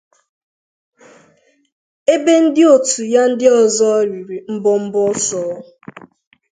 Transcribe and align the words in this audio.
ebe 2.13 2.33
ndị 2.43 2.63
òtù 2.73 3.01
ya 3.13 3.21
ndị 3.31 3.47
ọzọ 3.61 3.87
riri 4.09 4.37
mbọmbọ 4.53 4.99
ọsọ 5.11 5.41